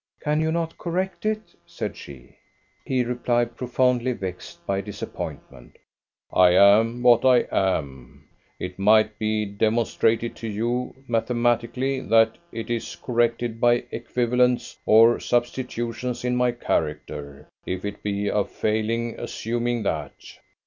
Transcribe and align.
"Can 0.19 0.41
you 0.41 0.51
not 0.51 0.79
correct 0.79 1.27
it?" 1.27 1.53
said 1.63 1.95
she. 1.95 2.35
He 2.85 3.03
replied, 3.03 3.55
profoundly 3.55 4.13
vexed 4.13 4.65
by 4.65 4.81
disappointment: 4.81 5.77
"I 6.33 6.53
am 6.55 7.03
what 7.03 7.23
I 7.23 7.45
am. 7.51 8.27
It 8.57 8.79
might 8.79 9.19
be 9.19 9.45
demonstrated 9.45 10.35
to 10.37 10.47
you 10.47 10.95
mathematically 11.07 11.99
that 12.01 12.39
it 12.51 12.71
is 12.71 12.95
corrected 12.95 13.61
by 13.61 13.83
equivalents 13.91 14.75
or 14.87 15.19
substitutions 15.19 16.25
in 16.25 16.35
my 16.35 16.51
character. 16.51 17.47
If 17.67 17.85
it 17.85 18.01
be 18.01 18.27
a 18.27 18.43
failing 18.43 19.19
assuming 19.19 19.83
that." 19.83 20.13